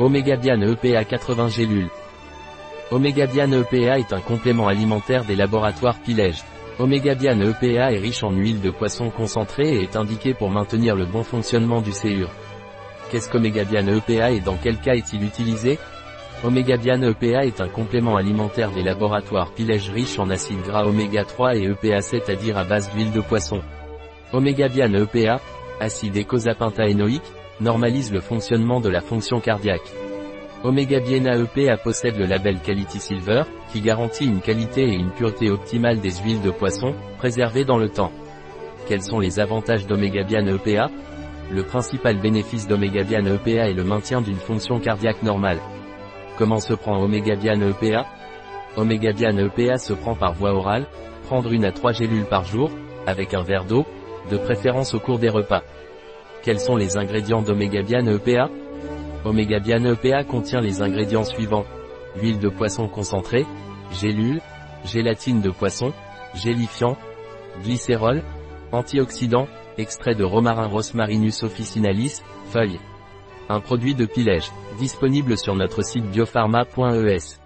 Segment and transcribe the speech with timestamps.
[0.00, 1.88] Omégabian EPA 80 gélules.
[2.90, 6.42] Omégabian EPA est un complément alimentaire des laboratoires Pilège.
[6.80, 11.04] Omégabian EPA est riche en huile de poisson concentrée et est indiqué pour maintenir le
[11.04, 12.28] bon fonctionnement du séur.
[13.08, 15.78] Qu'est-ce qu'Omégabian EPA et dans quel cas est-il utilisé?
[16.42, 21.54] Omégabian EPA est un complément alimentaire des laboratoires Pilège riche en acides gras oméga 3
[21.54, 23.60] et EPA 7 à dire à base d'huile de poisson.
[24.32, 25.40] Omégabian EPA,
[25.78, 27.22] acide écosapentaénoïque,
[27.60, 29.90] normalise le fonctionnement de la fonction cardiaque.
[30.64, 35.50] Omega Biena EPA possède le label Quality Silver, qui garantit une qualité et une pureté
[35.50, 38.12] optimale des huiles de poisson, préservées dans le temps.
[38.88, 40.90] Quels sont les avantages d'Omegabian EPA
[41.50, 45.60] Le principal bénéfice d'Omegabian EPA est le maintien d'une fonction cardiaque normale.
[46.38, 48.06] Comment se prend Omegabian EPA
[48.76, 50.86] Omegabian EPA se prend par voie orale,
[51.26, 52.70] prendre une à trois gélules par jour,
[53.06, 53.84] avec un verre d'eau,
[54.30, 55.62] de préférence au cours des repas.
[56.44, 58.50] Quels sont les ingrédients d'Omegabian EPA
[59.24, 61.64] Omegabian EPA contient les ingrédients suivants.
[62.20, 63.46] Huile de poisson concentrée,
[63.90, 64.42] gélules,
[64.84, 65.94] gélatine de poisson,
[66.34, 66.98] gélifiant,
[67.62, 68.22] glycérol,
[68.72, 69.46] antioxydant,
[69.78, 72.80] extrait de romarin rosmarinus officinalis, feuilles.
[73.48, 77.40] Un produit de Pilège, disponible sur notre site biopharma.es.